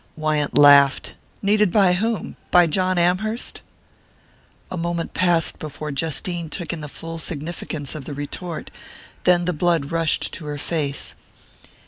Wyant 0.17 0.57
laughed. 0.57 1.15
"Needed 1.43 1.71
by 1.71 1.93
whom? 1.93 2.35
By 2.49 2.65
John 2.65 2.97
Amherst?" 2.97 3.61
A 4.71 4.75
moment 4.75 5.13
passed 5.13 5.59
before 5.59 5.91
Justine 5.91 6.49
took 6.49 6.73
in 6.73 6.81
the 6.81 6.89
full 6.89 7.19
significance 7.19 7.93
of 7.93 8.05
the 8.05 8.15
retort; 8.15 8.71
then 9.25 9.45
the 9.45 9.53
blood 9.53 9.91
rushed 9.91 10.33
to 10.33 10.45
her 10.47 10.57
face. 10.57 11.13